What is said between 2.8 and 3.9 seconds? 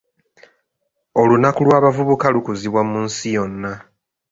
mu nsi yonna.